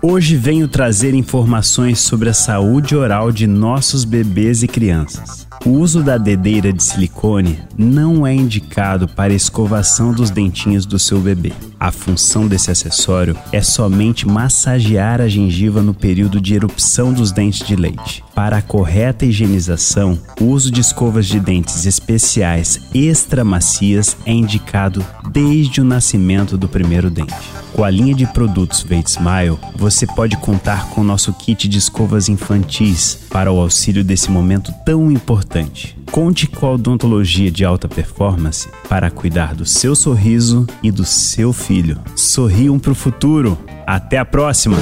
Hoje 0.00 0.36
venho 0.36 0.68
trazer 0.68 1.12
informações 1.12 1.98
sobre 1.98 2.28
a 2.28 2.32
saúde 2.32 2.94
oral 2.94 3.32
de 3.32 3.48
nossos 3.48 4.04
bebês 4.04 4.62
e 4.62 4.68
crianças. 4.68 5.44
O 5.66 5.70
uso 5.70 6.04
da 6.04 6.16
dedeira 6.16 6.72
de 6.72 6.84
silicone 6.84 7.58
não 7.76 8.24
é 8.24 8.32
indicado 8.32 9.08
para 9.08 9.34
escovação 9.34 10.12
dos 10.12 10.30
dentinhos 10.30 10.86
do 10.86 11.00
seu 11.00 11.18
bebê. 11.18 11.52
A 11.80 11.92
função 11.92 12.48
desse 12.48 12.70
acessório 12.70 13.36
é 13.52 13.62
somente 13.62 14.26
massagear 14.26 15.20
a 15.20 15.28
gengiva 15.28 15.80
no 15.80 15.94
período 15.94 16.40
de 16.40 16.54
erupção 16.54 17.12
dos 17.12 17.30
dentes 17.30 17.66
de 17.66 17.76
leite. 17.76 18.24
Para 18.34 18.56
a 18.56 18.62
correta 18.62 19.24
higienização, 19.24 20.18
o 20.40 20.46
uso 20.46 20.72
de 20.72 20.80
escovas 20.80 21.26
de 21.26 21.38
dentes 21.38 21.86
especiais 21.86 22.80
extra 22.92 23.44
macias 23.44 24.16
é 24.26 24.32
indicado 24.32 25.04
desde 25.30 25.80
o 25.80 25.84
nascimento 25.84 26.58
do 26.58 26.68
primeiro 26.68 27.10
dente. 27.10 27.34
Com 27.72 27.84
a 27.84 27.90
linha 27.90 28.14
de 28.14 28.26
produtos 28.26 28.82
Veit 28.82 29.08
Smile, 29.08 29.58
você 29.76 30.06
pode 30.06 30.36
contar 30.38 30.88
com 30.90 31.04
nosso 31.04 31.32
kit 31.32 31.68
de 31.68 31.78
escovas 31.78 32.28
infantis 32.28 33.20
para 33.30 33.52
o 33.52 33.60
auxílio 33.60 34.02
desse 34.02 34.30
momento 34.30 34.72
tão 34.84 35.12
importante. 35.12 35.97
Conte 36.10 36.46
com 36.46 36.66
a 36.66 36.72
odontologia 36.72 37.50
de 37.50 37.64
alta 37.64 37.88
performance 37.88 38.68
para 38.88 39.10
cuidar 39.10 39.54
do 39.54 39.64
seu 39.64 39.94
sorriso 39.94 40.66
e 40.82 40.90
do 40.90 41.04
seu 41.04 41.52
filho. 41.52 41.98
Sorriam 42.16 42.78
para 42.78 42.92
o 42.92 42.94
futuro. 42.94 43.58
Até 43.86 44.18
a 44.18 44.24
próxima! 44.24 44.76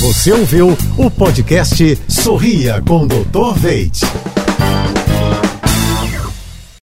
Você 0.00 0.32
ouviu 0.32 0.76
o 0.98 1.10
podcast 1.10 1.98
Sorria 2.08 2.82
com 2.82 3.06
Dr. 3.06 3.54
Veit. 3.56 4.00